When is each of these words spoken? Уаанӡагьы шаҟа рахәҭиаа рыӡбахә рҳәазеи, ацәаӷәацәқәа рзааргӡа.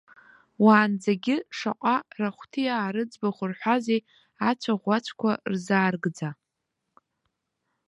Уаанӡагьы 0.63 1.37
шаҟа 1.57 1.95
рахәҭиаа 2.19 2.93
рыӡбахә 2.95 3.41
рҳәазеи, 3.49 4.01
ацәаӷәацәқәа 4.49 5.31
рзааргӡа. 5.51 6.29